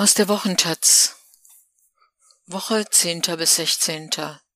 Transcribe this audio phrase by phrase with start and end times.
[0.00, 1.16] Aus der Wochentaz.
[2.46, 3.20] Woche 10.
[3.36, 4.10] bis 16.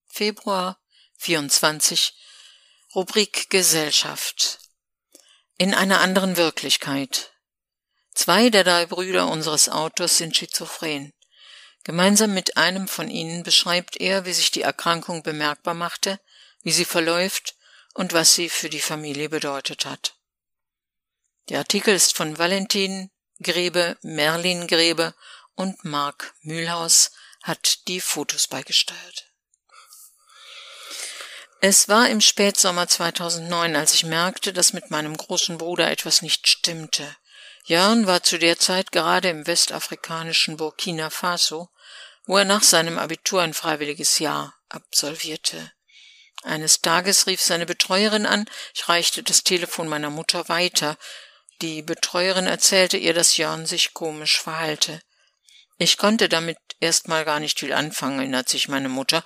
[0.06, 0.80] Februar
[1.18, 2.14] 24.
[2.94, 4.58] Rubrik Gesellschaft.
[5.58, 7.34] In einer anderen Wirklichkeit.
[8.14, 11.12] Zwei der drei Brüder unseres Autors sind schizophren.
[11.82, 16.20] Gemeinsam mit einem von ihnen beschreibt er, wie sich die Erkrankung bemerkbar machte,
[16.62, 17.54] wie sie verläuft
[17.92, 20.16] und was sie für die Familie bedeutet hat.
[21.50, 23.10] Der Artikel ist von Valentin
[23.42, 25.14] Grebe, Merlin Grebe
[25.54, 29.30] und Mark Mühlhaus hat die Fotos beigesteuert.
[31.60, 36.46] Es war im Spätsommer 2009, als ich merkte, dass mit meinem großen Bruder etwas nicht
[36.46, 37.16] stimmte.
[37.64, 41.70] Jörn war zu der Zeit gerade im westafrikanischen Burkina Faso,
[42.26, 45.72] wo er nach seinem Abitur ein freiwilliges Jahr absolvierte.
[46.42, 50.98] Eines Tages rief seine Betreuerin an, ich reichte das Telefon meiner Mutter weiter.
[51.62, 55.00] Die Betreuerin erzählte ihr, dass Jörn sich komisch verhalte.
[55.76, 59.24] Ich konnte damit erstmal gar nicht viel anfangen, erinnert sich meine Mutter.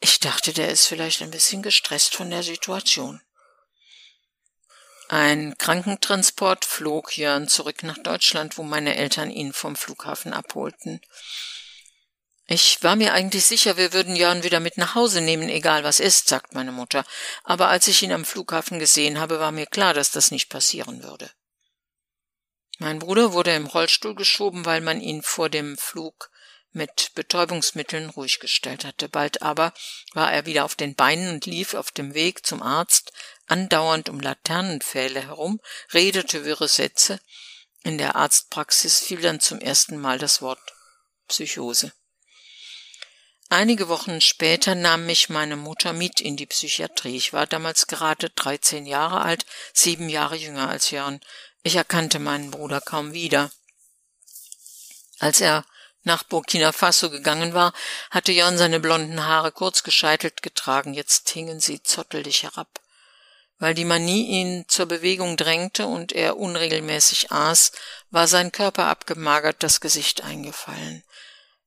[0.00, 3.20] Ich dachte, der ist vielleicht ein bisschen gestresst von der Situation.
[5.08, 11.00] Ein Krankentransport flog Jörn zurück nach Deutschland, wo meine Eltern ihn vom Flughafen abholten.
[12.46, 16.00] Ich war mir eigentlich sicher, wir würden Jörn wieder mit nach Hause nehmen, egal was
[16.00, 17.04] ist, sagt meine Mutter.
[17.42, 21.02] Aber als ich ihn am Flughafen gesehen habe, war mir klar, dass das nicht passieren
[21.02, 21.30] würde.
[22.78, 26.30] Mein Bruder wurde im Rollstuhl geschoben, weil man ihn vor dem Flug
[26.70, 29.08] mit Betäubungsmitteln ruhig gestellt hatte.
[29.08, 29.74] Bald aber
[30.12, 33.12] war er wieder auf den Beinen und lief auf dem Weg zum Arzt
[33.46, 35.60] andauernd um Laternenpfähle herum,
[35.92, 37.18] redete wirre Sätze.
[37.82, 40.60] In der Arztpraxis fiel dann zum ersten Mal das Wort
[41.26, 41.92] Psychose.
[43.50, 47.16] Einige Wochen später nahm mich meine Mutter mit in die Psychiatrie.
[47.16, 51.20] Ich war damals gerade 13 Jahre alt, sieben Jahre jünger als Jörn.
[51.62, 53.50] Ich erkannte meinen Bruder kaum wieder.
[55.18, 55.64] Als er
[56.04, 57.72] nach Burkina Faso gegangen war,
[58.10, 62.80] hatte Jörn seine blonden Haare kurz gescheitelt getragen, jetzt hingen sie zottelig herab.
[63.58, 67.72] Weil die Manie ihn zur Bewegung drängte und er unregelmäßig aß,
[68.10, 71.02] war sein Körper abgemagert, das Gesicht eingefallen.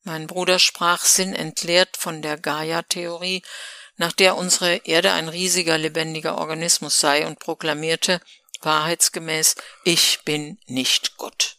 [0.04, 3.44] Mein Bruder sprach sinnentleert von der Gaia-Theorie,
[3.98, 8.22] nach der unsere Erde ein riesiger lebendiger Organismus sei und proklamierte,
[8.62, 11.58] wahrheitsgemäß, ich bin nicht Gott.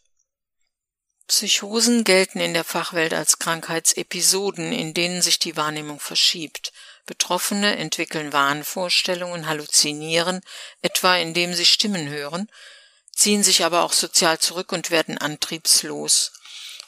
[1.26, 6.72] Psychosen gelten in der Fachwelt als Krankheitsepisoden, in denen sich die Wahrnehmung verschiebt.
[7.06, 10.40] Betroffene entwickeln Wahnvorstellungen, halluzinieren,
[10.82, 12.50] etwa indem sie Stimmen hören,
[13.14, 16.32] ziehen sich aber auch sozial zurück und werden antriebslos.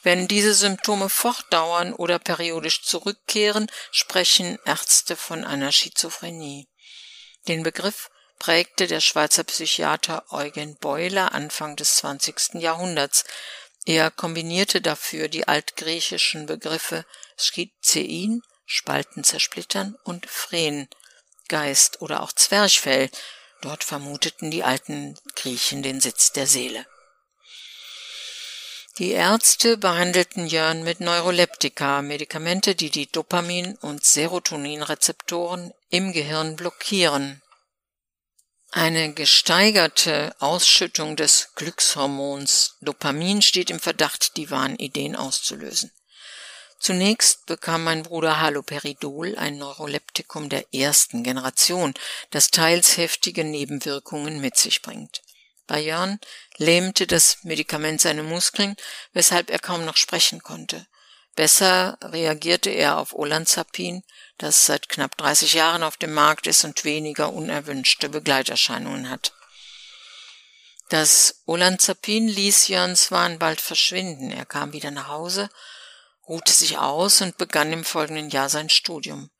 [0.03, 6.67] Wenn diese Symptome fortdauern oder periodisch zurückkehren, sprechen Ärzte von einer Schizophrenie.
[7.47, 12.55] Den Begriff prägte der Schweizer Psychiater Eugen Beuler Anfang des 20.
[12.55, 13.23] Jahrhunderts.
[13.85, 17.05] Er kombinierte dafür die altgriechischen Begriffe
[17.37, 20.87] Schizein, Spalten zersplittern und Phren,
[21.47, 23.09] Geist oder auch Zwerchfell.
[23.61, 26.85] Dort vermuteten die alten Griechen den Sitz der Seele.
[28.97, 37.41] Die Ärzte behandelten Jörn mit Neuroleptika, Medikamente, die die Dopamin- und Serotoninrezeptoren im Gehirn blockieren.
[38.77, 45.93] Eine gesteigerte Ausschüttung des Glückshormons Dopamin steht im Verdacht, die Wahnideen auszulösen.
[46.81, 51.93] Zunächst bekam mein Bruder Haloperidol, ein Neuroleptikum der ersten Generation,
[52.31, 55.21] das teils heftige Nebenwirkungen mit sich bringt.
[55.67, 56.19] Bei Jörn
[56.57, 58.75] lähmte das Medikament seine Muskeln,
[59.13, 60.85] weshalb er kaum noch sprechen konnte.
[61.35, 64.03] Besser reagierte er auf Olanzapin,
[64.37, 69.33] das seit knapp 30 Jahren auf dem Markt ist und weniger unerwünschte Begleiterscheinungen hat.
[70.89, 74.31] Das Olanzapin ließ Jörns Wahn bald verschwinden.
[74.31, 75.49] Er kam wieder nach Hause,
[76.27, 79.31] ruhte sich aus und begann im folgenden Jahr sein Studium.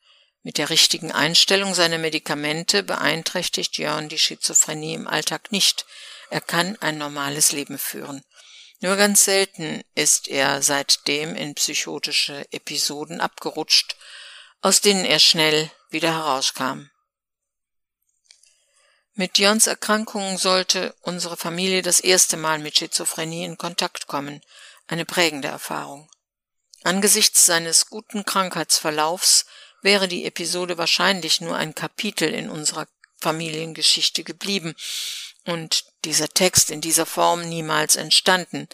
[0.41, 5.85] Mit der richtigen Einstellung seiner Medikamente beeinträchtigt Jörn die Schizophrenie im Alltag nicht.
[6.29, 8.23] Er kann ein normales Leben führen.
[8.79, 13.95] Nur ganz selten ist er seitdem in psychotische Episoden abgerutscht
[14.65, 16.89] aus denen er schnell wieder herauskam.
[19.13, 24.41] Mit Jörns Erkrankung sollte unsere Familie das erste Mal mit Schizophrenie in Kontakt kommen,
[24.87, 26.09] eine prägende Erfahrung.
[26.83, 29.45] Angesichts seines guten Krankheitsverlaufs
[29.83, 32.87] wäre die Episode wahrscheinlich nur ein Kapitel in unserer
[33.21, 34.73] Familiengeschichte geblieben
[35.43, 38.67] und dieser Text in dieser Form niemals entstanden,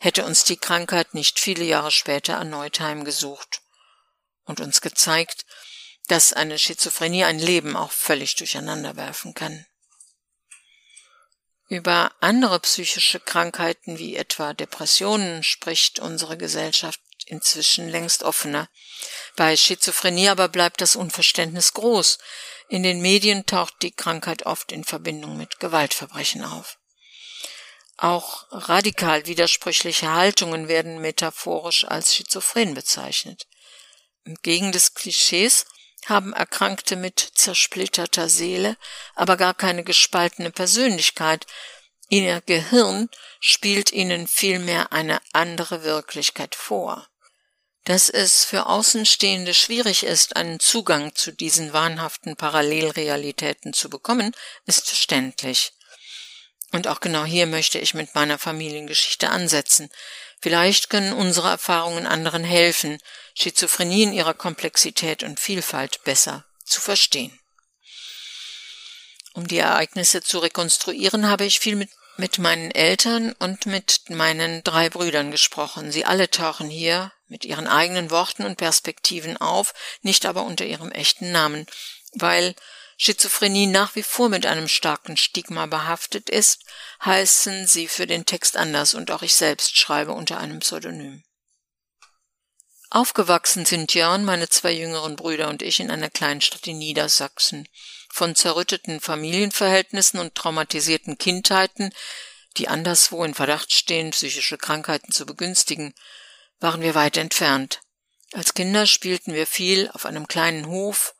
[0.00, 3.59] hätte uns die Krankheit nicht viele Jahre später erneut heimgesucht
[4.44, 5.44] und uns gezeigt,
[6.08, 9.66] dass eine Schizophrenie ein Leben auch völlig durcheinander werfen kann.
[11.68, 18.68] Über andere psychische Krankheiten wie etwa Depressionen spricht unsere Gesellschaft inzwischen längst offener.
[19.36, 22.18] Bei Schizophrenie aber bleibt das Unverständnis groß.
[22.68, 26.78] In den Medien taucht die Krankheit oft in Verbindung mit Gewaltverbrechen auf.
[27.96, 33.46] Auch radikal widersprüchliche Haltungen werden metaphorisch als schizophren bezeichnet.
[34.24, 35.66] Entgegen des Klischees
[36.06, 38.76] haben Erkrankte mit zersplitterter Seele
[39.14, 41.46] aber gar keine gespaltene Persönlichkeit,
[42.08, 43.08] ihr Gehirn
[43.38, 47.06] spielt ihnen vielmehr eine andere Wirklichkeit vor.
[47.84, 54.34] Dass es für Außenstehende schwierig ist, einen Zugang zu diesen wahnhaften Parallelrealitäten zu bekommen,
[54.66, 55.72] ist verständlich.
[56.72, 59.90] Und auch genau hier möchte ich mit meiner Familiengeschichte ansetzen.
[60.40, 62.98] Vielleicht können unsere Erfahrungen anderen helfen,
[63.34, 67.38] Schizophrenie in ihrer Komplexität und Vielfalt besser zu verstehen.
[69.34, 74.64] Um die Ereignisse zu rekonstruieren, habe ich viel mit, mit meinen Eltern und mit meinen
[74.64, 75.92] drei Brüdern gesprochen.
[75.92, 79.72] Sie alle tauchen hier mit ihren eigenen Worten und Perspektiven auf,
[80.02, 81.66] nicht aber unter ihrem echten Namen,
[82.14, 82.54] weil
[83.02, 86.66] Schizophrenie nach wie vor mit einem starken Stigma behaftet ist,
[87.02, 91.24] heißen sie für den Text anders und auch ich selbst schreibe unter einem Pseudonym.
[92.90, 97.66] Aufgewachsen sind Jörn, meine zwei jüngeren Brüder und ich in einer Kleinstadt in Niedersachsen.
[98.12, 101.94] Von zerrütteten Familienverhältnissen und traumatisierten Kindheiten,
[102.58, 105.94] die anderswo in Verdacht stehen, psychische Krankheiten zu begünstigen,
[106.58, 107.80] waren wir weit entfernt.
[108.34, 111.14] Als Kinder spielten wir viel auf einem kleinen Hof,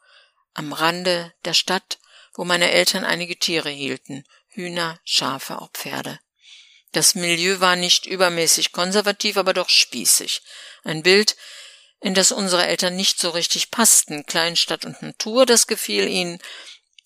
[0.54, 1.98] am Rande der Stadt,
[2.34, 6.18] wo meine Eltern einige Tiere hielten, Hühner, Schafe, auch Pferde.
[6.92, 10.42] Das Milieu war nicht übermäßig konservativ, aber doch spießig.
[10.82, 11.36] Ein Bild,
[12.00, 14.26] in das unsere Eltern nicht so richtig passten.
[14.26, 16.38] Kleinstadt und Natur, das gefiel ihnen,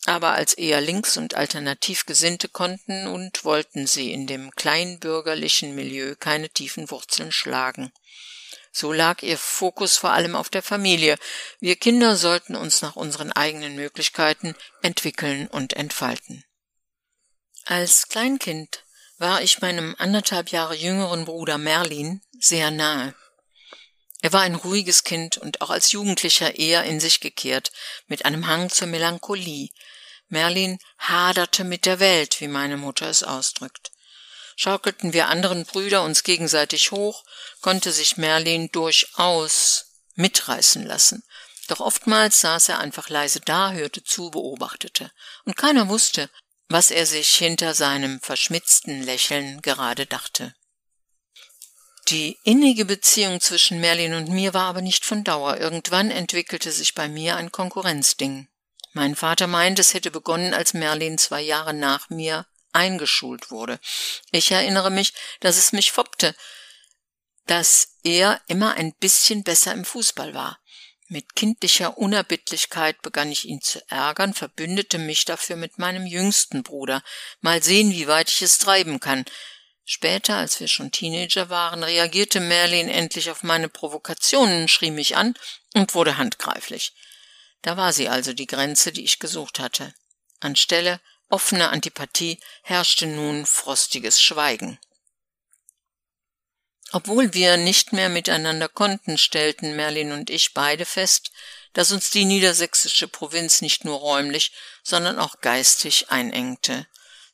[0.06, 6.14] aber als eher links und alternativ Gesinnte konnten und wollten sie in dem kleinbürgerlichen Milieu
[6.14, 7.92] keine tiefen Wurzeln schlagen.
[8.76, 11.16] So lag ihr Fokus vor allem auf der Familie.
[11.60, 16.44] Wir Kinder sollten uns nach unseren eigenen Möglichkeiten entwickeln und entfalten.
[17.66, 18.84] Als Kleinkind
[19.16, 23.14] war ich meinem anderthalb Jahre jüngeren Bruder Merlin sehr nahe.
[24.22, 27.70] Er war ein ruhiges Kind und auch als Jugendlicher eher in sich gekehrt,
[28.08, 29.68] mit einem Hang zur Melancholie.
[30.26, 33.93] Merlin haderte mit der Welt, wie meine Mutter es ausdrückt
[34.56, 37.24] schaukelten wir anderen Brüder uns gegenseitig hoch,
[37.60, 41.22] konnte sich Merlin durchaus mitreißen lassen.
[41.68, 45.10] Doch oftmals saß er einfach leise da, hörte zu, beobachtete,
[45.44, 46.30] und keiner wusste,
[46.68, 50.54] was er sich hinter seinem verschmitzten Lächeln gerade dachte.
[52.08, 55.56] Die innige Beziehung zwischen Merlin und mir war aber nicht von Dauer.
[55.56, 58.48] Irgendwann entwickelte sich bei mir ein Konkurrenzding.
[58.92, 63.78] Mein Vater meint, es hätte begonnen, als Merlin zwei Jahre nach mir eingeschult wurde.
[64.30, 66.34] Ich erinnere mich, dass es mich foppte,
[67.46, 70.58] dass er immer ein bisschen besser im Fußball war.
[71.08, 77.02] Mit kindlicher Unerbittlichkeit begann ich ihn zu ärgern, verbündete mich dafür mit meinem jüngsten Bruder.
[77.40, 79.24] Mal sehen, wie weit ich es treiben kann.
[79.84, 85.34] Später, als wir schon Teenager waren, reagierte Merlin endlich auf meine Provokationen, schrie mich an
[85.74, 86.94] und wurde handgreiflich.
[87.60, 89.94] Da war sie also die Grenze, die ich gesucht hatte.
[90.40, 91.00] Anstelle
[91.34, 94.78] offener Antipathie herrschte nun frostiges Schweigen.
[96.92, 101.32] Obwohl wir nicht mehr miteinander konnten, stellten Merlin und ich beide fest,
[101.72, 104.52] dass uns die niedersächsische Provinz nicht nur räumlich,
[104.84, 106.86] sondern auch geistig einengte.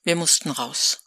[0.02, 1.00] Wir mussten raus,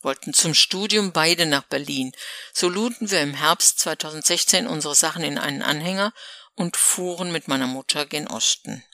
[0.00, 2.12] wollten zum Studium beide nach Berlin.
[2.52, 6.12] So luden wir im Herbst 2016 unsere Sachen in einen Anhänger
[6.54, 8.84] und fuhren mit meiner Mutter gen Osten.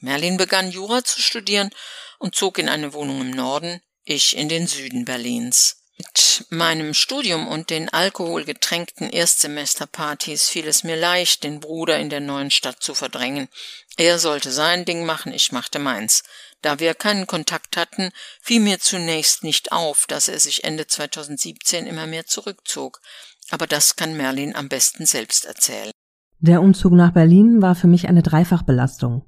[0.00, 1.70] Merlin begann Jura zu studieren
[2.20, 5.78] und zog in eine Wohnung im Norden, ich in den Süden Berlins.
[5.98, 12.20] Mit meinem Studium und den alkoholgetränkten Erstsemesterpartys fiel es mir leicht, den Bruder in der
[12.20, 13.48] neuen Stadt zu verdrängen.
[13.96, 16.22] Er sollte sein Ding machen, ich machte meins.
[16.62, 18.10] Da wir keinen Kontakt hatten,
[18.40, 23.00] fiel mir zunächst nicht auf, dass er sich Ende 2017 immer mehr zurückzog.
[23.50, 25.90] Aber das kann Merlin am besten selbst erzählen.
[26.38, 29.26] Der Umzug nach Berlin war für mich eine Dreifachbelastung.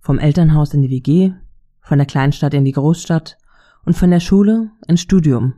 [0.00, 1.32] Vom Elternhaus in die WG,
[1.90, 3.36] von der Kleinstadt in die Großstadt
[3.84, 5.54] und von der Schule ins Studium.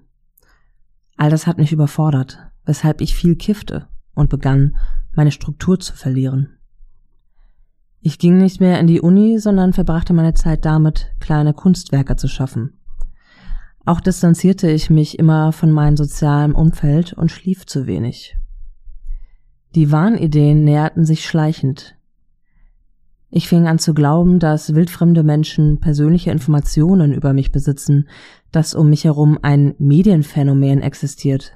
[1.19, 4.77] All das hat mich überfordert, weshalb ich viel kiffte und begann,
[5.13, 6.57] meine Struktur zu verlieren.
[8.01, 12.29] Ich ging nicht mehr in die Uni, sondern verbrachte meine Zeit damit, kleine Kunstwerke zu
[12.29, 12.79] schaffen.
[13.85, 18.39] Auch distanzierte ich mich immer von meinem sozialen Umfeld und schlief zu wenig.
[19.75, 21.95] Die Wahnideen näherten sich schleichend,
[23.35, 28.07] Ich fing an zu glauben, dass wildfremde Menschen persönliche Informationen über mich besitzen,
[28.51, 31.55] dass um mich herum ein Medienphänomen existiert.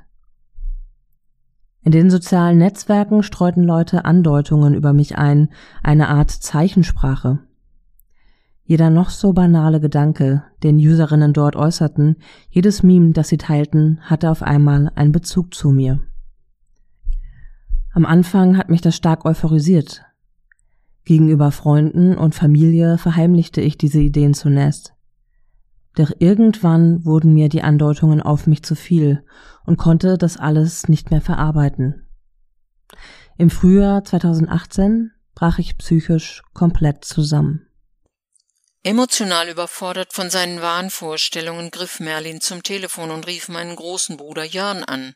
[1.83, 5.51] In den sozialen Netzwerken streuten Leute Andeutungen über mich ein,
[5.83, 7.41] eine Art Zeichensprache.
[8.65, 12.17] Jeder noch so banale Gedanke, den Userinnen dort äußerten,
[12.49, 16.01] jedes Meme, das sie teilten, hatte auf einmal einen Bezug zu mir.
[17.93, 20.06] Am Anfang hat mich das stark euphorisiert,
[21.07, 24.93] Gegenüber Freunden und Familie verheimlichte ich diese Ideen zunächst.
[25.95, 29.25] Doch irgendwann wurden mir die Andeutungen auf mich zu viel
[29.65, 32.09] und konnte das alles nicht mehr verarbeiten.
[33.39, 37.67] Im Frühjahr 2018 brach ich psychisch komplett zusammen.
[38.83, 44.83] Emotional überfordert von seinen Wahnvorstellungen griff Merlin zum Telefon und rief meinen großen Bruder Jörn
[44.83, 45.15] an,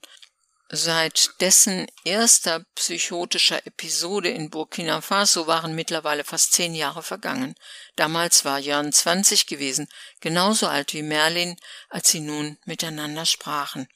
[0.73, 7.57] Seit dessen erster psychotischer Episode in Burkina Faso waren mittlerweile fast zehn Jahre vergangen.
[7.97, 9.89] Damals war Jörn zwanzig gewesen,
[10.21, 11.57] genauso alt wie Merlin,
[11.89, 13.89] als sie nun miteinander sprachen.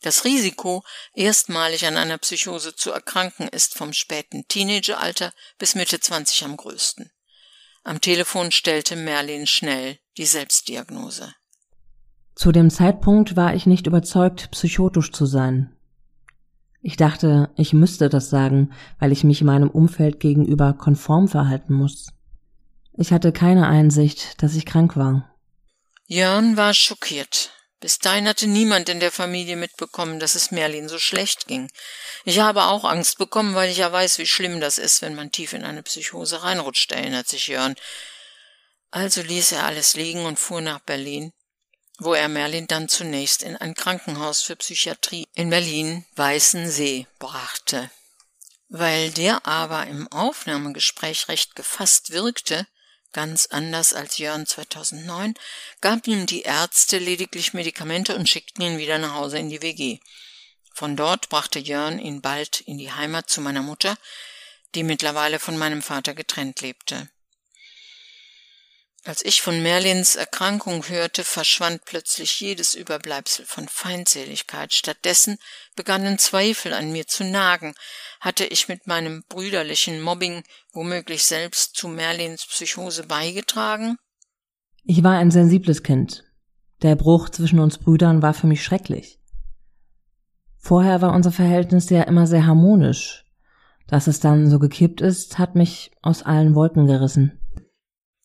[0.00, 0.82] Das Risiko,
[1.12, 7.12] erstmalig an einer Psychose zu erkranken, ist vom späten Teenageralter bis Mitte zwanzig am größten.
[7.84, 11.34] Am Telefon stellte Merlin schnell die Selbstdiagnose.
[12.34, 15.76] Zu dem Zeitpunkt war ich nicht überzeugt, psychotisch zu sein.
[16.82, 22.08] Ich dachte, ich müsste das sagen, weil ich mich meinem Umfeld gegenüber konform verhalten muss.
[22.94, 25.32] Ich hatte keine Einsicht, dass ich krank war.
[26.06, 27.52] Jörn war schockiert.
[27.78, 31.70] Bis dahin hatte niemand in der Familie mitbekommen, dass es Merlin so schlecht ging.
[32.24, 35.30] Ich habe auch Angst bekommen, weil ich ja weiß, wie schlimm das ist, wenn man
[35.30, 37.76] tief in eine Psychose reinrutscht, erinnert sich Jörn.
[38.90, 41.32] Also ließ er alles liegen und fuhr nach Berlin
[41.98, 47.90] wo er Merlin dann zunächst in ein Krankenhaus für Psychiatrie in Berlin Weißensee brachte.
[48.68, 52.66] Weil der aber im Aufnahmegespräch recht gefasst wirkte,
[53.12, 55.34] ganz anders als Jörn 2009,
[55.80, 59.98] gaben ihm die Ärzte lediglich Medikamente und schickten ihn wieder nach Hause in die WG.
[60.74, 63.96] Von dort brachte Jörn ihn bald in die Heimat zu meiner Mutter,
[64.74, 67.10] die mittlerweile von meinem Vater getrennt lebte.
[69.04, 74.72] Als ich von Merlins Erkrankung hörte, verschwand plötzlich jedes Überbleibsel von Feindseligkeit.
[74.72, 75.38] Stattdessen
[75.74, 77.74] begannen Zweifel an mir zu nagen.
[78.20, 83.96] Hatte ich mit meinem brüderlichen Mobbing womöglich selbst zu Merlins Psychose beigetragen?
[84.84, 86.22] Ich war ein sensibles Kind.
[86.82, 89.18] Der Bruch zwischen uns Brüdern war für mich schrecklich.
[90.58, 93.24] Vorher war unser Verhältnis ja immer sehr harmonisch.
[93.88, 97.40] Dass es dann so gekippt ist, hat mich aus allen Wolken gerissen.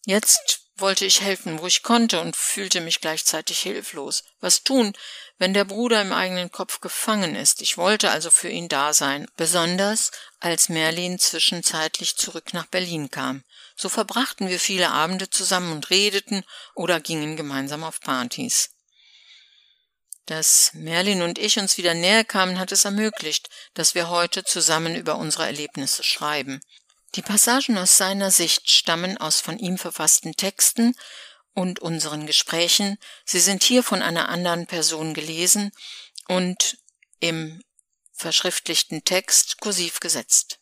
[0.06, 4.24] Jetzt wollte ich helfen, wo ich konnte und fühlte mich gleichzeitig hilflos.
[4.40, 4.94] Was tun,
[5.38, 7.62] wenn der Bruder im eigenen Kopf gefangen ist?
[7.62, 13.44] Ich wollte also für ihn da sein, besonders als Merlin zwischenzeitlich zurück nach Berlin kam.
[13.76, 16.44] So verbrachten wir viele Abende zusammen und redeten
[16.76, 18.70] oder gingen gemeinsam auf Partys.
[20.26, 24.96] Dass Merlin und ich uns wieder näher kamen, hat es ermöglicht, dass wir heute zusammen
[24.96, 26.60] über unsere Erlebnisse schreiben.
[27.16, 30.94] Die Passagen aus seiner Sicht stammen aus von ihm verfassten Texten
[31.54, 32.98] und unseren Gesprächen.
[33.26, 35.72] Sie sind hier von einer anderen Person gelesen
[36.28, 36.78] und
[37.20, 37.64] im
[38.14, 40.60] verschriftlichten Text kursiv gesetzt.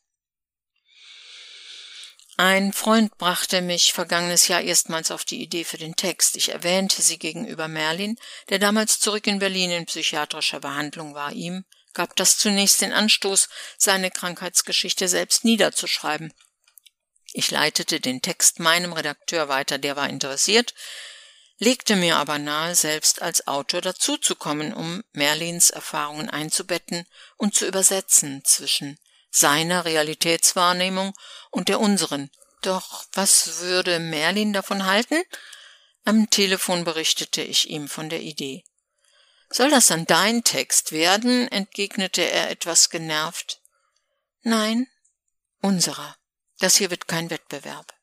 [2.38, 6.36] Ein Freund brachte mich vergangenes Jahr erstmals auf die Idee für den Text.
[6.36, 8.18] Ich erwähnte sie gegenüber Merlin,
[8.50, 11.32] der damals zurück in Berlin in psychiatrischer Behandlung war.
[11.32, 11.64] Ihm
[11.96, 16.32] gab das zunächst den Anstoß, seine Krankheitsgeschichte selbst niederzuschreiben.
[17.34, 20.74] Ich leitete den Text meinem Redakteur weiter, der war interessiert,
[21.58, 28.44] legte mir aber nahe, selbst als Autor dazuzukommen, um Merlins Erfahrungen einzubetten und zu übersetzen
[28.46, 29.00] zwischen
[29.32, 31.14] seiner Realitätswahrnehmung
[31.52, 32.30] und der unseren.
[32.62, 35.22] Doch was würde Merlin davon halten?
[36.04, 38.64] Am Telefon berichtete ich ihm von der Idee.
[39.56, 41.48] Soll das dann dein Text werden?
[41.48, 43.62] entgegnete er etwas genervt.
[44.44, 44.88] Nein,
[45.62, 46.18] unserer.
[46.60, 47.94] Das hier wird kein Wettbewerb.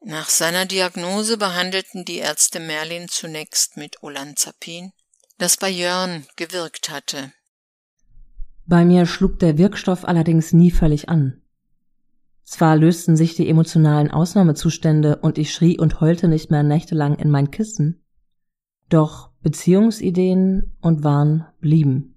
[0.00, 4.92] Nach seiner Diagnose behandelten die Ärzte Merlin zunächst mit Olanzapin,
[5.36, 7.30] das bei Jörn gewirkt hatte.
[8.64, 11.42] Bei mir schlug der Wirkstoff allerdings nie völlig an.
[12.44, 17.30] Zwar lösten sich die emotionalen Ausnahmezustände und ich schrie und heulte nicht mehr nächtelang in
[17.30, 18.00] mein Kissen,
[18.88, 22.14] doch Beziehungsideen und Wahn blieben.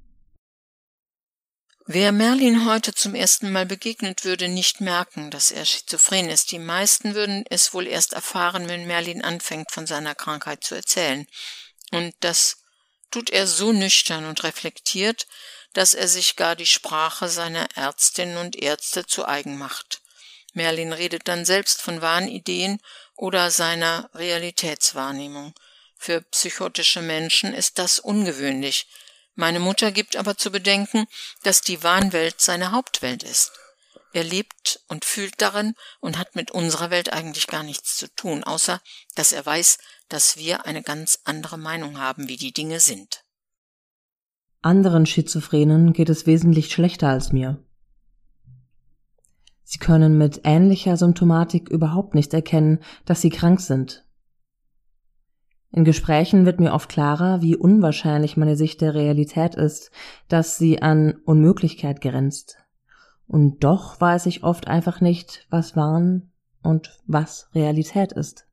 [1.89, 6.51] Wer Merlin heute zum ersten Mal begegnet, würde nicht merken, dass er schizophren ist.
[6.51, 11.25] Die meisten würden es wohl erst erfahren, wenn Merlin anfängt, von seiner Krankheit zu erzählen.
[11.91, 12.57] Und das
[13.09, 15.27] tut er so nüchtern und reflektiert,
[15.71, 20.01] dass er sich gar die Sprache seiner Ärztinnen und Ärzte zu eigen macht.
[20.53, 22.81] Merlin redet dann selbst von Wahnideen
[23.15, 25.53] oder seiner Realitätswahrnehmung.
[25.97, 28.87] Für psychotische Menschen ist das ungewöhnlich.
[29.35, 31.07] Meine Mutter gibt aber zu bedenken,
[31.43, 33.51] dass die Wahnwelt seine Hauptwelt ist.
[34.13, 38.43] Er lebt und fühlt darin und hat mit unserer Welt eigentlich gar nichts zu tun,
[38.43, 38.81] außer
[39.15, 39.77] dass er weiß,
[40.09, 43.23] dass wir eine ganz andere Meinung haben, wie die Dinge sind.
[44.61, 47.63] Anderen Schizophrenen geht es wesentlich schlechter als mir.
[49.63, 54.06] Sie können mit ähnlicher Symptomatik überhaupt nicht erkennen, dass sie krank sind.
[55.71, 59.91] In Gesprächen wird mir oft klarer, wie unwahrscheinlich meine Sicht der Realität ist,
[60.29, 62.57] dass sie an Unmöglichkeit grenzt.
[63.27, 66.31] Und doch weiß ich oft einfach nicht, was Wahn
[66.63, 68.45] und was Realität ist.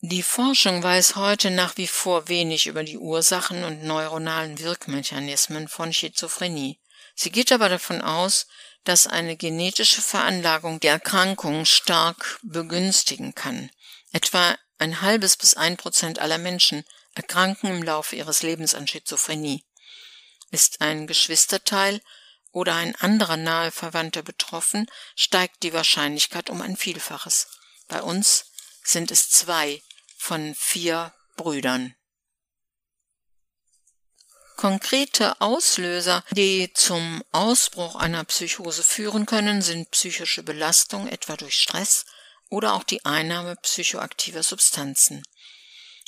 [0.00, 5.92] Die Forschung weiß heute nach wie vor wenig über die Ursachen und neuronalen Wirkmechanismen von
[5.92, 6.80] Schizophrenie.
[7.14, 8.46] Sie geht aber davon aus,
[8.84, 13.70] dass eine genetische Veranlagung der Erkrankung stark begünstigen kann.
[14.12, 16.84] Etwa ein halbes bis ein Prozent aller Menschen
[17.14, 19.64] erkranken im Laufe ihres Lebens an Schizophrenie.
[20.50, 22.02] Ist ein Geschwisterteil
[22.50, 27.46] oder ein anderer nahe Verwandter betroffen, steigt die Wahrscheinlichkeit um ein Vielfaches.
[27.88, 28.46] Bei uns
[28.84, 29.82] sind es zwei
[30.18, 31.94] von vier Brüdern.
[34.56, 42.04] Konkrete Auslöser, die zum Ausbruch einer Psychose führen können, sind psychische Belastung, etwa durch Stress,
[42.52, 45.22] oder auch die Einnahme psychoaktiver Substanzen.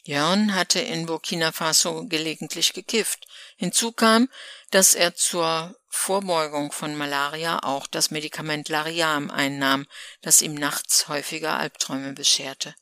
[0.04, 3.26] Jörn hatte in Burkina Faso gelegentlich gekifft.
[3.56, 4.28] Hinzu kam,
[4.70, 9.86] dass er zur Vorbeugung von Malaria auch das Medikament Lariam einnahm,
[10.20, 12.74] das ihm nachts häufiger Albträume bescherte.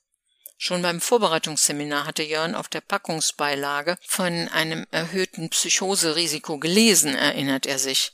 [0.59, 7.79] Schon beim Vorbereitungsseminar hatte Jörn auf der Packungsbeilage von einem erhöhten Psychoserisiko gelesen, erinnert er
[7.79, 8.13] sich.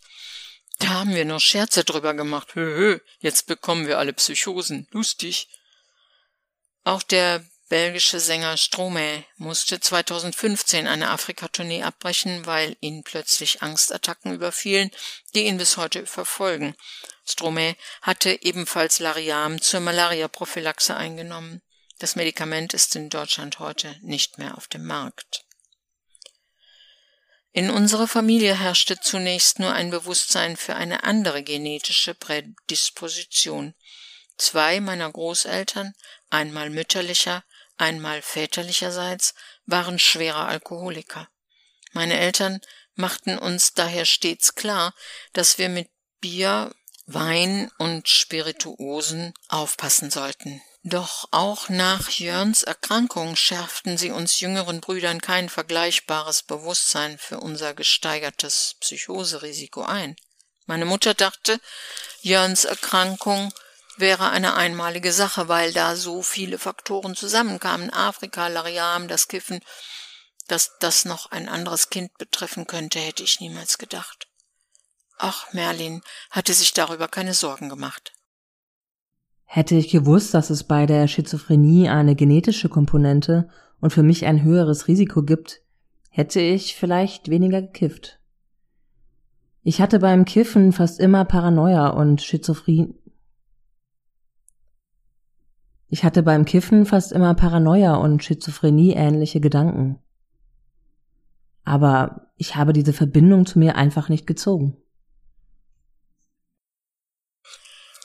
[0.79, 2.55] Da haben wir noch Scherze drüber gemacht.
[2.55, 4.87] Hö, jetzt bekommen wir alle Psychosen.
[4.93, 5.49] Lustig.
[6.85, 14.91] Auch der belgische Sänger Stromae musste 2015 eine Afrika-Tournee abbrechen, weil ihn plötzlich Angstattacken überfielen,
[15.35, 16.75] die ihn bis heute verfolgen.
[17.27, 21.61] Stromae hatte ebenfalls Lariam zur Malaria-Prophylaxe eingenommen.
[21.99, 25.45] Das Medikament ist in Deutschland heute nicht mehr auf dem Markt.
[27.59, 33.75] In unserer Familie herrschte zunächst nur ein Bewusstsein für eine andere genetische Prädisposition.
[34.37, 35.93] Zwei meiner Großeltern,
[36.31, 37.43] einmal mütterlicher,
[37.77, 39.35] einmal väterlicherseits,
[39.67, 41.29] waren schwere Alkoholiker.
[41.91, 42.61] Meine Eltern
[42.95, 44.95] machten uns daher stets klar,
[45.33, 45.91] dass wir mit
[46.21, 46.73] Bier,
[47.07, 50.63] Wein und Spirituosen aufpassen sollten.
[50.85, 57.75] Doch auch nach Jörns Erkrankung schärften sie uns jüngeren Brüdern kein vergleichbares Bewusstsein für unser
[57.75, 60.17] gesteigertes Psychoserisiko ein.
[60.67, 61.61] Meine Mutter dachte,
[62.21, 63.53] Jörns Erkrankung
[63.97, 67.91] wäre eine einmalige Sache, weil da so viele Faktoren zusammenkamen.
[67.91, 69.61] Afrika, Lariam, das Kiffen.
[70.47, 74.29] Dass das noch ein anderes Kind betreffen könnte, hätte ich niemals gedacht.
[75.19, 78.13] Ach, Merlin hatte sich darüber keine Sorgen gemacht.
[79.51, 83.49] Hätte ich gewusst, dass es bei der Schizophrenie eine genetische Komponente
[83.81, 85.63] und für mich ein höheres Risiko gibt,
[86.11, 88.21] hätte ich vielleicht weniger gekifft.
[89.63, 92.95] Ich hatte beim Kiffen fast immer Paranoia und Schizophrenie.
[95.89, 99.99] Ich hatte beim Kiffen fast immer Paranoia und Schizophrenie ähnliche Gedanken.
[101.65, 104.77] Aber ich habe diese Verbindung zu mir einfach nicht gezogen.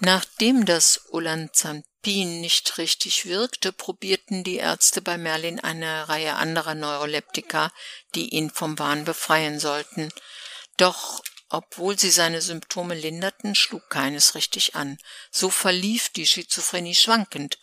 [0.06, 7.72] Nachdem das Olanzapin nicht richtig wirkte, probierten die Ärzte bei Merlin eine Reihe anderer Neuroleptika,
[8.14, 10.12] die ihn vom Wahn befreien sollten.
[10.76, 14.98] Doch obwohl sie seine Symptome linderten, schlug keines richtig an.
[15.32, 17.58] So verlief die Schizophrenie schwankend.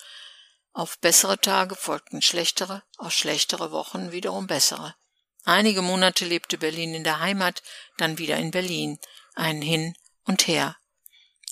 [0.72, 4.94] Auf bessere Tage folgten schlechtere, auf schlechtere Wochen wiederum bessere.
[5.44, 7.62] Einige Monate lebte Berlin in der Heimat,
[7.98, 8.98] dann wieder in Berlin,
[9.35, 10.80] ein Hin und Her.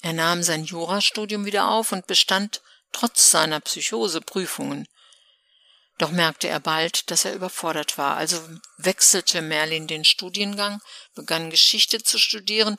[0.03, 4.87] Er nahm sein Jurastudium wieder auf und bestand trotz seiner Psychose Prüfungen.
[5.99, 8.39] Doch merkte er bald, dass er überfordert war, also
[8.77, 10.81] wechselte Merlin den Studiengang,
[11.15, 12.77] begann Geschichte zu studieren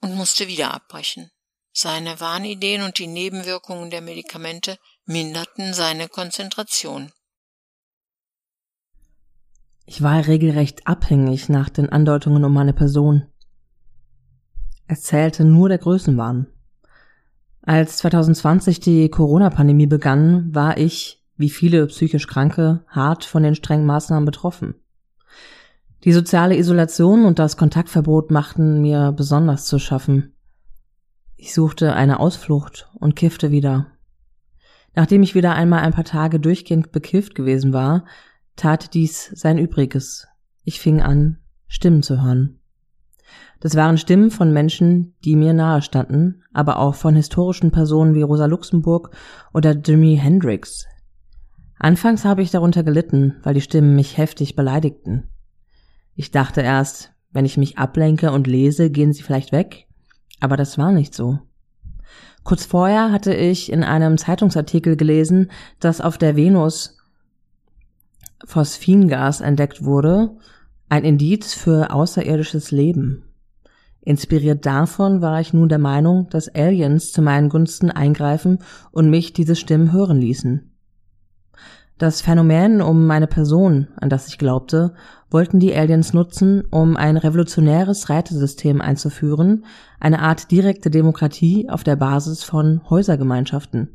[0.00, 1.30] und musste wieder abbrechen.
[1.72, 7.12] Seine Wahnideen und die Nebenwirkungen der Medikamente minderten seine Konzentration.
[9.84, 13.30] Ich war regelrecht abhängig nach den Andeutungen um meine Person.
[14.88, 16.46] Es zählte nur der Größenwahn.
[17.62, 23.86] Als 2020 die Corona-Pandemie begann, war ich, wie viele psychisch Kranke, hart von den strengen
[23.86, 24.74] Maßnahmen betroffen.
[26.04, 30.34] Die soziale Isolation und das Kontaktverbot machten mir besonders zu schaffen.
[31.36, 33.88] Ich suchte eine Ausflucht und kiffte wieder.
[34.94, 38.04] Nachdem ich wieder einmal ein paar Tage durchgehend bekifft gewesen war,
[38.54, 40.28] tat dies sein Übriges.
[40.62, 42.60] Ich fing an, Stimmen zu hören.
[43.60, 48.22] Das waren Stimmen von Menschen, die mir nahe standen, aber auch von historischen Personen wie
[48.22, 49.10] Rosa Luxemburg
[49.54, 50.86] oder Jimi Hendrix.
[51.78, 55.28] Anfangs habe ich darunter gelitten, weil die Stimmen mich heftig beleidigten.
[56.14, 59.86] Ich dachte erst, wenn ich mich ablenke und lese, gehen sie vielleicht weg,
[60.40, 61.38] aber das war nicht so.
[62.44, 66.96] Kurz vorher hatte ich in einem Zeitungsartikel gelesen, dass auf der Venus
[68.44, 70.36] Phosphingas entdeckt wurde,
[70.88, 73.25] ein Indiz für außerirdisches Leben.
[74.06, 78.60] Inspiriert davon war ich nun der Meinung, dass Aliens zu meinen Gunsten eingreifen
[78.92, 80.70] und mich diese Stimmen hören ließen.
[81.98, 84.94] Das Phänomen um meine Person, an das ich glaubte,
[85.28, 89.64] wollten die Aliens nutzen, um ein revolutionäres Rätesystem einzuführen,
[89.98, 93.88] eine Art direkte Demokratie auf der Basis von Häusergemeinschaften.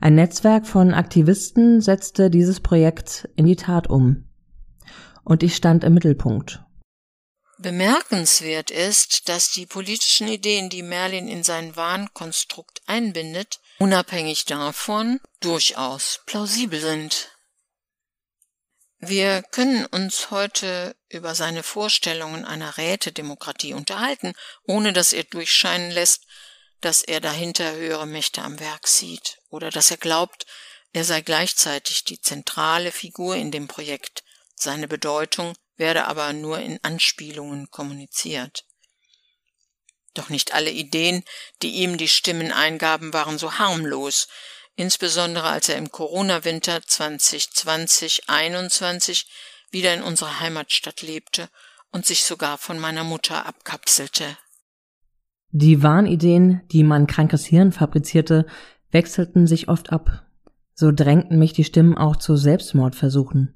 [0.00, 4.26] Ein Netzwerk von Aktivisten setzte dieses Projekt in die Tat um.
[5.24, 6.64] Und ich stand im Mittelpunkt.
[7.62, 16.20] Bemerkenswert ist, dass die politischen Ideen, die Merlin in sein Wahnkonstrukt einbindet, unabhängig davon durchaus
[16.26, 17.30] plausibel sind.
[18.98, 26.26] Wir können uns heute über seine Vorstellungen einer Rätedemokratie unterhalten, ohne dass er durchscheinen lässt,
[26.80, 30.46] dass er dahinter höhere Mächte am Werk sieht oder dass er glaubt,
[30.92, 36.78] er sei gleichzeitig die zentrale Figur in dem Projekt, seine Bedeutung werde aber nur in
[36.82, 38.64] Anspielungen kommuniziert.
[40.14, 41.24] Doch nicht alle Ideen,
[41.62, 44.28] die ihm die Stimmen eingaben, waren so harmlos,
[44.76, 49.26] insbesondere als er im Corona-Winter 2020-21
[49.70, 51.48] wieder in unserer Heimatstadt lebte
[51.90, 54.36] und sich sogar von meiner Mutter abkapselte.
[55.50, 58.46] Die Wahnideen, die mein krankes Hirn fabrizierte,
[58.90, 60.26] wechselten sich oft ab.
[60.74, 63.54] So drängten mich die Stimmen auch zu Selbstmordversuchen.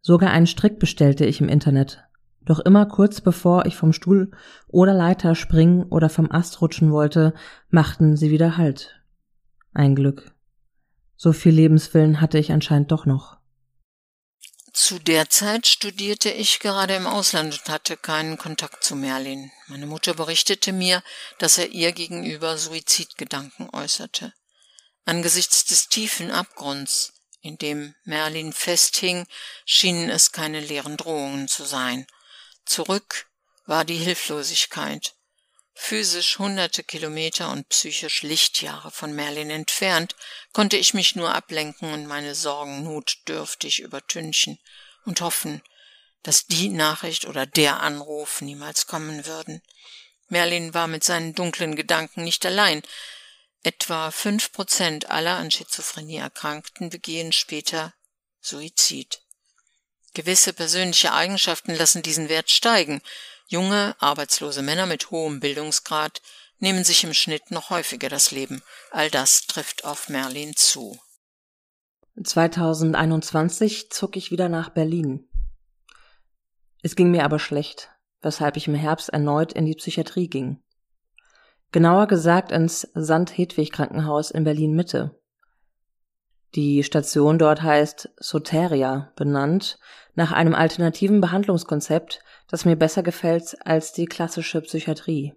[0.00, 2.04] Sogar einen Strick bestellte ich im Internet,
[2.42, 4.30] doch immer kurz bevor ich vom Stuhl
[4.66, 7.34] oder Leiter springen oder vom Ast rutschen wollte,
[7.68, 9.00] machten sie wieder Halt.
[9.74, 10.32] Ein Glück.
[11.16, 13.38] So viel Lebenswillen hatte ich anscheinend doch noch.
[14.72, 19.50] Zu der Zeit studierte ich gerade im Ausland und hatte keinen Kontakt zu Merlin.
[19.66, 21.02] Meine Mutter berichtete mir,
[21.38, 24.32] dass er ihr gegenüber Suizidgedanken äußerte.
[25.04, 29.26] Angesichts des tiefen Abgrunds, in dem Merlin festhing,
[29.64, 32.06] schienen es keine leeren Drohungen zu sein.
[32.64, 33.28] Zurück
[33.66, 35.14] war die Hilflosigkeit.
[35.74, 40.14] Physisch hunderte Kilometer und psychisch Lichtjahre von Merlin entfernt,
[40.52, 44.58] konnte ich mich nur ablenken und meine Sorgen notdürftig übertünchen
[45.06, 45.62] und hoffen,
[46.22, 49.62] dass die Nachricht oder der Anruf niemals kommen würden.
[50.28, 52.82] Merlin war mit seinen dunklen Gedanken nicht allein.
[53.62, 57.92] Etwa fünf Prozent aller an Schizophrenie Erkrankten begehen später
[58.40, 59.20] Suizid.
[60.14, 63.02] Gewisse persönliche Eigenschaften lassen diesen Wert steigen.
[63.46, 66.22] Junge, arbeitslose Männer mit hohem Bildungsgrad
[66.58, 68.62] nehmen sich im Schnitt noch häufiger das Leben.
[68.90, 70.98] All das trifft auf Merlin zu.
[72.22, 75.28] 2021 zog ich wieder nach Berlin.
[76.82, 80.62] Es ging mir aber schlecht, weshalb ich im Herbst erneut in die Psychiatrie ging.
[81.72, 85.20] Genauer gesagt ins Sand-Hedwig-Krankenhaus in Berlin Mitte.
[86.56, 89.78] Die Station dort heißt Soteria, benannt
[90.14, 95.34] nach einem alternativen Behandlungskonzept, das mir besser gefällt als die klassische Psychiatrie.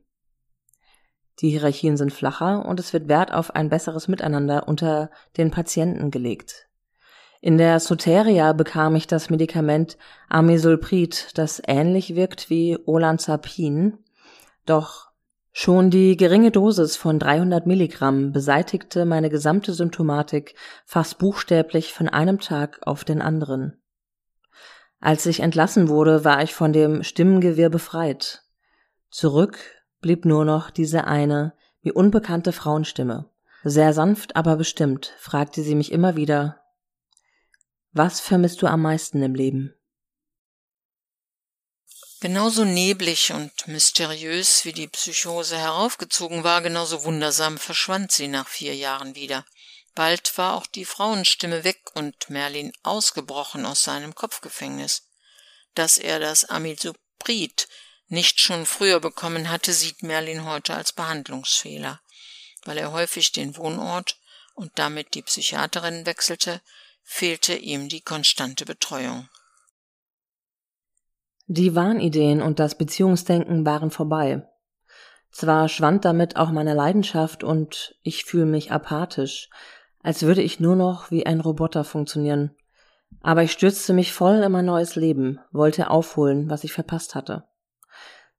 [1.40, 6.10] Die Hierarchien sind flacher und es wird Wert auf ein besseres Miteinander unter den Patienten
[6.10, 6.68] gelegt.
[7.42, 9.98] In der Soteria bekam ich das Medikament
[10.30, 14.00] Amisulprid, das ähnlich wirkt wie Olanzapin,
[14.66, 15.13] doch
[15.56, 22.40] Schon die geringe Dosis von 300 Milligramm beseitigte meine gesamte Symptomatik fast buchstäblich von einem
[22.40, 23.80] Tag auf den anderen.
[25.00, 28.42] Als ich entlassen wurde, war ich von dem Stimmengewirr befreit.
[29.12, 29.60] Zurück
[30.02, 33.30] blieb nur noch diese eine, mir unbekannte Frauenstimme.
[33.64, 36.62] Sehr sanft, aber bestimmt fragte sie mich immer wieder,
[37.92, 39.76] was vermisst du am meisten im Leben?
[42.24, 48.74] Genauso neblig und mysteriös wie die Psychose heraufgezogen war, genauso wundersam verschwand sie nach vier
[48.74, 49.46] Jahren wieder.
[49.94, 55.10] Bald war auch die Frauenstimme weg und Merlin ausgebrochen aus seinem Kopfgefängnis.
[55.76, 57.68] Dass er das Amisoprid
[58.08, 62.00] nicht schon früher bekommen hatte, sieht Merlin heute als Behandlungsfehler.
[62.64, 64.18] Weil er häufig den Wohnort
[64.54, 66.62] und damit die Psychiaterin wechselte,
[67.04, 69.28] fehlte ihm die konstante Betreuung.
[71.48, 74.48] Die Wahnideen und das Beziehungsdenken waren vorbei.
[75.32, 79.50] Zwar schwand damit auch meine Leidenschaft und ich fühle mich apathisch,
[80.02, 82.52] als würde ich nur noch wie ein Roboter funktionieren.
[83.22, 87.44] Aber ich stürzte mich voll in mein neues Leben, wollte aufholen, was ich verpasst hatte.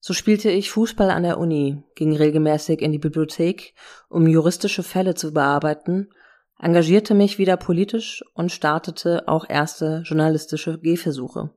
[0.00, 3.74] So spielte ich Fußball an der Uni, ging regelmäßig in die Bibliothek,
[4.08, 6.10] um juristische Fälle zu bearbeiten,
[6.58, 11.50] engagierte mich wieder politisch und startete auch erste journalistische Gehversuche.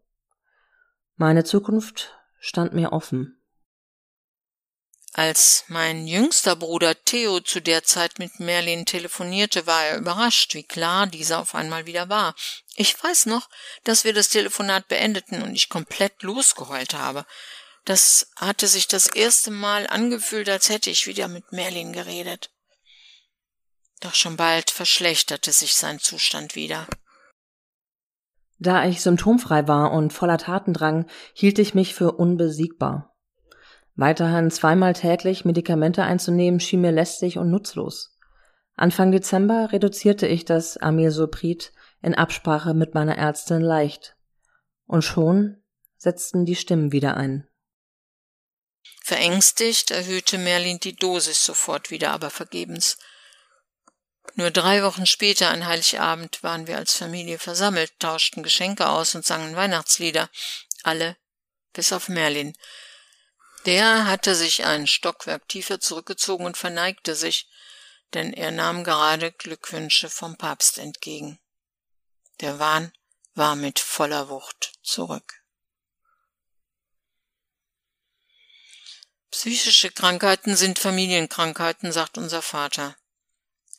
[1.20, 3.42] Meine Zukunft stand mir offen.
[5.14, 10.62] Als mein jüngster Bruder Theo zu der Zeit mit Merlin telefonierte, war er überrascht, wie
[10.62, 12.36] klar dieser auf einmal wieder war.
[12.76, 13.50] Ich weiß noch,
[13.84, 17.26] dass wir das Telefonat beendeten und ich komplett losgeheult habe.
[17.84, 22.52] Das hatte sich das erste Mal angefühlt, als hätte ich wieder mit Merlin geredet.
[24.02, 26.88] Doch schon bald verschlechterte sich sein Zustand wieder.
[28.60, 33.16] Da ich symptomfrei war und voller Tatendrang, hielt ich mich für unbesiegbar.
[33.96, 38.18] Weiterhin zweimal täglich Medikamente einzunehmen schien mir lästig und nutzlos.
[38.76, 44.16] Anfang Dezember reduzierte ich das Amilsoprid in Absprache mit meiner Ärztin leicht.
[44.86, 45.58] Und schon
[45.98, 47.48] setzten die Stimmen wieder ein.
[49.04, 52.98] Verängstigt erhöhte Merlin die Dosis sofort wieder, aber vergebens.
[54.36, 59.26] Nur drei Wochen später, an Heiligabend, waren wir als Familie versammelt, tauschten Geschenke aus und
[59.26, 60.30] sangen Weihnachtslieder.
[60.84, 61.18] Alle,
[61.74, 62.56] bis auf Merlin.
[63.66, 67.50] Der hatte sich ein Stockwerk tiefer zurückgezogen und verneigte sich,
[68.14, 71.40] denn er nahm gerade Glückwünsche vom Papst entgegen.
[72.40, 72.94] Der Wahn
[73.34, 75.42] war mit voller Wucht zurück.
[79.32, 82.96] Psychische Krankheiten sind Familienkrankheiten, sagt unser Vater.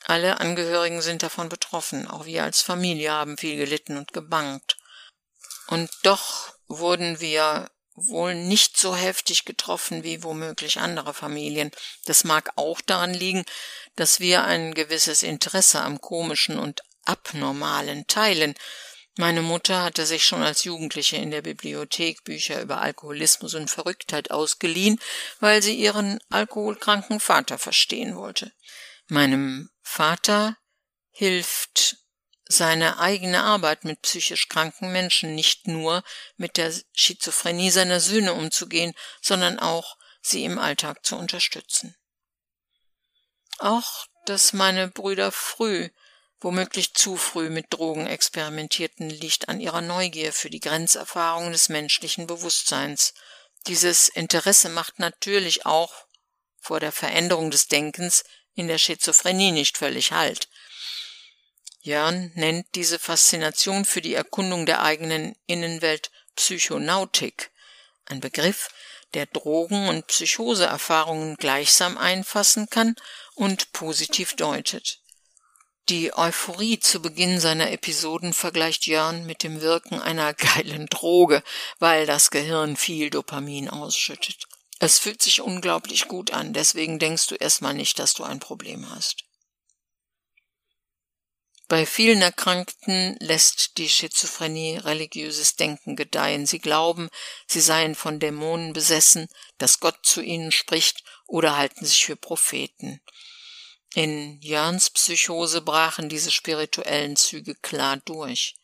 [0.08, 4.78] Alle Angehörigen sind davon betroffen, auch wir als Familie haben viel gelitten und gebangt.
[5.66, 11.70] Und doch wurden wir wohl nicht so heftig getroffen wie womöglich andere Familien.
[12.06, 13.44] Das mag auch daran liegen,
[13.96, 18.54] dass wir ein gewisses Interesse am komischen und abnormalen teilen.
[19.18, 24.30] Meine Mutter hatte sich schon als Jugendliche in der Bibliothek Bücher über Alkoholismus und Verrücktheit
[24.30, 24.98] ausgeliehen,
[25.38, 28.52] weil sie ihren alkoholkranken Vater verstehen wollte.
[29.08, 30.56] Meinem Vater
[31.10, 31.96] hilft
[32.44, 36.04] seine eigene Arbeit mit psychisch kranken Menschen nicht nur
[36.36, 41.96] mit der Schizophrenie seiner Söhne umzugehen, sondern auch sie im Alltag zu unterstützen.
[43.58, 45.88] Auch, dass meine Brüder früh,
[46.38, 52.26] womöglich zu früh mit Drogen experimentierten, liegt an ihrer Neugier für die Grenzerfahrungen des menschlichen
[52.26, 53.14] Bewusstseins.
[53.66, 56.06] Dieses Interesse macht natürlich auch
[56.60, 58.22] vor der Veränderung des Denkens
[58.58, 60.48] in der Schizophrenie nicht völlig Halt.
[61.80, 67.52] Jörn nennt diese Faszination für die Erkundung der eigenen Innenwelt Psychonautik,
[68.06, 68.68] ein Begriff,
[69.14, 72.96] der Drogen- und Psychoseerfahrungen gleichsam einfassen kann
[73.36, 74.98] und positiv deutet.
[75.88, 81.44] Die Euphorie zu Beginn seiner Episoden vergleicht Jörn mit dem Wirken einer geilen Droge,
[81.78, 84.47] weil das Gehirn viel Dopamin ausschüttet.
[84.80, 88.88] Es fühlt sich unglaublich gut an, deswegen denkst du erstmal nicht, dass du ein Problem
[88.90, 89.24] hast.
[91.68, 96.46] Bei vielen Erkrankten lässt die Schizophrenie religiöses Denken gedeihen.
[96.46, 97.10] Sie glauben,
[97.46, 103.02] sie seien von Dämonen besessen, dass Gott zu ihnen spricht oder halten sich für Propheten.
[103.94, 108.54] In Jörns Psychose brachen diese spirituellen Züge klar durch.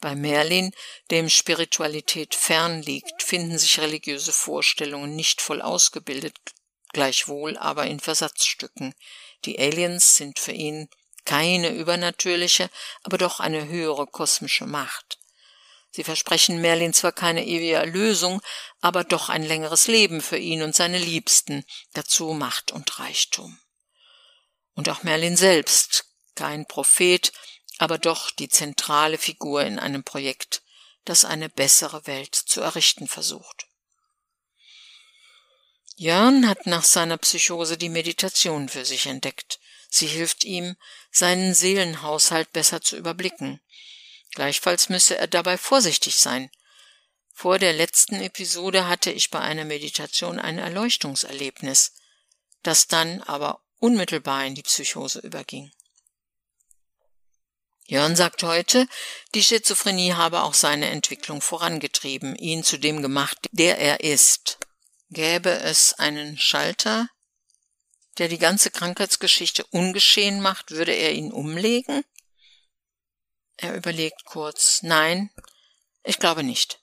[0.00, 0.72] Bei Merlin,
[1.10, 6.36] dem Spiritualität fern liegt, finden sich religiöse Vorstellungen nicht voll ausgebildet,
[6.92, 8.94] gleichwohl aber in Versatzstücken.
[9.44, 10.88] Die Aliens sind für ihn
[11.24, 12.70] keine übernatürliche,
[13.02, 15.18] aber doch eine höhere kosmische Macht.
[15.92, 18.40] Sie versprechen Merlin zwar keine ewige Erlösung,
[18.80, 23.58] aber doch ein längeres Leben für ihn und seine Liebsten, dazu Macht und Reichtum.
[24.74, 27.32] Und auch Merlin selbst, kein Prophet,
[27.80, 30.62] aber doch die zentrale Figur in einem Projekt,
[31.06, 33.68] das eine bessere Welt zu errichten versucht.
[35.96, 39.60] Jörn hat nach seiner Psychose die Meditation für sich entdeckt.
[39.88, 40.76] Sie hilft ihm,
[41.10, 43.62] seinen Seelenhaushalt besser zu überblicken.
[44.34, 46.50] Gleichfalls müsse er dabei vorsichtig sein.
[47.32, 51.94] Vor der letzten Episode hatte ich bei einer Meditation ein Erleuchtungserlebnis,
[52.62, 55.72] das dann aber unmittelbar in die Psychose überging.
[57.90, 58.86] Jörn sagt heute,
[59.34, 64.58] die Schizophrenie habe auch seine Entwicklung vorangetrieben, ihn zu dem gemacht, der er ist.
[65.10, 67.08] Gäbe es einen Schalter,
[68.18, 72.04] der die ganze Krankheitsgeschichte ungeschehen macht, würde er ihn umlegen?
[73.56, 74.84] Er überlegt kurz.
[74.84, 75.30] Nein,
[76.04, 76.78] ich glaube nicht.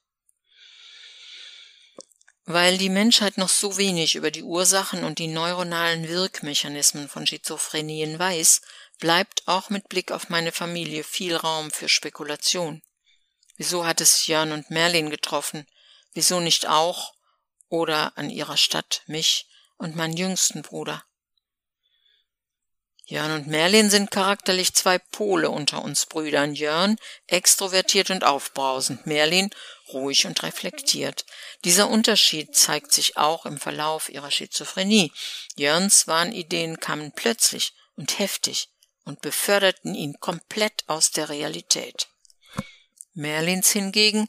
[2.44, 8.20] Weil die Menschheit noch so wenig über die Ursachen und die neuronalen Wirkmechanismen von Schizophrenien
[8.20, 8.60] weiß,
[9.00, 12.82] bleibt auch mit Blick auf meine Familie viel Raum für Spekulation.
[13.56, 15.68] Wieso hat es Jörn und Merlin getroffen?
[16.14, 17.14] Wieso nicht auch
[17.70, 21.04] oder an ihrer Stadt mich und meinen jüngsten Bruder?
[23.06, 26.54] Jörn und Merlin sind charakterlich zwei Pole unter uns Brüdern.
[26.54, 29.50] Jörn extrovertiert und aufbrausend, Merlin
[29.94, 31.26] ruhig und reflektiert.
[31.64, 35.14] Dieser Unterschied zeigt sich auch im Verlauf ihrer Schizophrenie.
[35.56, 38.70] Jörns Wahnideen kamen plötzlich und heftig
[39.08, 42.10] und beförderten ihn komplett aus der Realität.
[43.14, 44.28] Merlins hingegen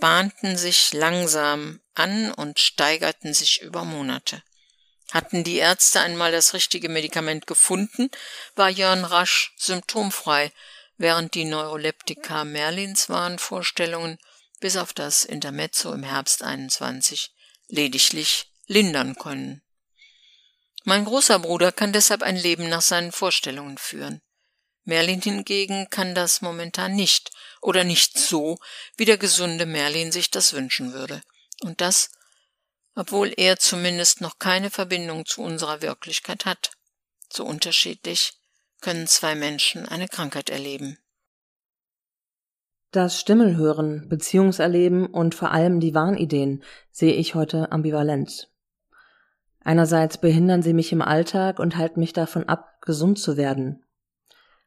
[0.00, 4.42] bahnten sich langsam an und steigerten sich über Monate.
[5.12, 8.10] Hatten die Ärzte einmal das richtige Medikament gefunden,
[8.54, 10.52] war Jörn rasch symptomfrei,
[10.98, 14.18] während die Neuroleptika Merlins Wahnvorstellungen
[14.60, 17.30] bis auf das Intermezzo im Herbst 21
[17.68, 19.62] lediglich lindern können.
[20.88, 24.22] Mein großer Bruder kann deshalb ein Leben nach seinen Vorstellungen führen.
[24.84, 28.56] Merlin hingegen kann das momentan nicht oder nicht so,
[28.96, 31.20] wie der gesunde Merlin sich das wünschen würde.
[31.62, 32.08] Und das
[32.94, 36.70] obwohl er zumindest noch keine Verbindung zu unserer Wirklichkeit hat.
[37.30, 38.32] So unterschiedlich
[38.80, 40.96] können zwei Menschen eine Krankheit erleben.
[42.92, 48.48] Das Stimmelhören, Beziehungserleben und vor allem die Wahnideen sehe ich heute ambivalent.
[49.68, 53.84] Einerseits behindern sie mich im Alltag und halten mich davon ab, gesund zu werden.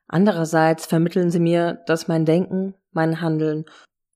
[0.07, 3.65] Andererseits vermitteln sie mir, dass mein Denken, mein Handeln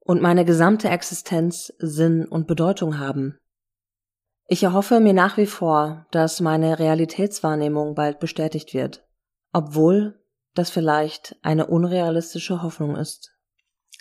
[0.01, 3.39] und meine gesamte Existenz Sinn und Bedeutung haben.
[4.47, 9.07] Ich erhoffe mir nach wie vor, dass meine Realitätswahrnehmung bald bestätigt wird,
[9.53, 13.31] obwohl das vielleicht eine unrealistische Hoffnung ist.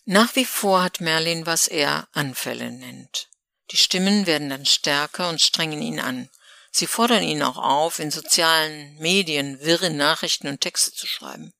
[0.04, 3.30] Nach wie vor hat Merlin, was er Anfälle nennt.
[3.70, 6.28] Die Stimmen werden dann stärker und strengen ihn an.
[6.76, 11.54] Sie fordern ihn auch auf, in sozialen Medien wirre Nachrichten und Texte zu schreiben.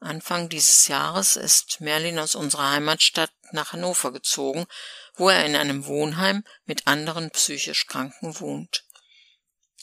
[0.00, 4.66] Anfang dieses Jahres ist Merlin aus unserer Heimatstadt nach Hannover gezogen,
[5.14, 8.84] wo er in einem Wohnheim mit anderen psychisch Kranken wohnt.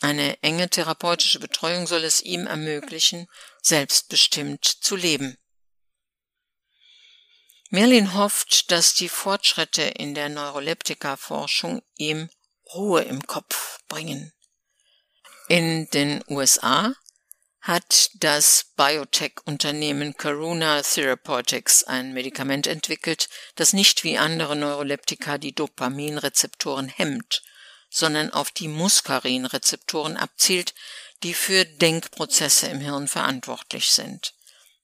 [0.02, 3.30] Eine enge therapeutische Betreuung soll es ihm ermöglichen,
[3.62, 5.38] selbstbestimmt zu leben.
[7.70, 12.30] Merlin hofft, dass die Fortschritte in der Neuroleptika-Forschung ihm
[12.74, 14.34] Ruhe im Kopf bringen.
[15.48, 16.94] In den USA
[17.62, 26.88] hat das Biotech-Unternehmen Karuna Therapeutics ein Medikament entwickelt, das nicht wie andere Neuroleptika die Dopaminrezeptoren
[26.88, 27.44] hemmt,
[27.90, 30.74] sondern auf die Muskarinrezeptoren abzielt,
[31.24, 34.34] die für Denkprozesse im Hirn verantwortlich sind.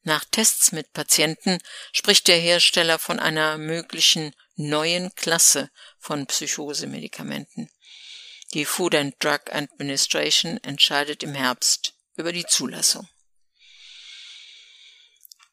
[0.02, 1.60] Nach Tests mit Patienten
[1.94, 5.70] spricht der Hersteller von einer möglichen neuen Klasse
[6.04, 7.70] von Psychosemedikamenten.
[8.54, 13.08] Die Food and Drug Administration entscheidet im Herbst über die Zulassung.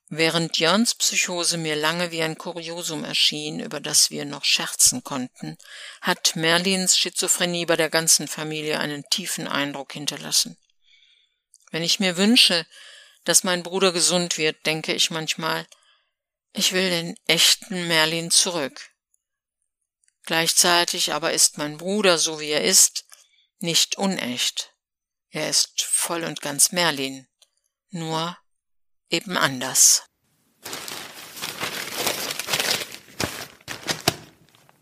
[0.09, 5.57] Während Jörns Psychose mir lange wie ein Kuriosum erschien, über das wir noch scherzen konnten,
[6.01, 10.59] hat Merlins Schizophrenie bei der ganzen Familie einen tiefen Eindruck hinterlassen.
[11.71, 12.67] Wenn ich mir wünsche,
[13.23, 15.65] dass mein Bruder gesund wird, denke ich manchmal,
[16.53, 18.90] ich will den echten Merlin zurück.
[20.31, 23.05] Gleichzeitig aber ist mein Bruder, so wie er ist,
[23.59, 24.77] nicht unecht.
[25.31, 27.27] Er ist voll und ganz Merlin,
[27.89, 28.39] nur
[29.09, 30.05] eben anders.